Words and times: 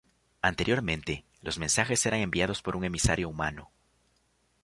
Anteriormente, 0.41 1.25
los 1.43 1.59
mensajes 1.59 2.03
eran 2.07 2.21
enviados 2.21 2.63
por 2.63 2.75
un 2.75 2.85
emisario 2.85 3.29
humano. 3.29 3.71